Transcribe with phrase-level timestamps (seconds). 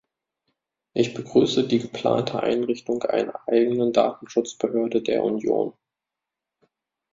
[0.95, 5.73] Ich begrüße die geplante Einrichtung einer eigenen Datenschutzbehörde der Union.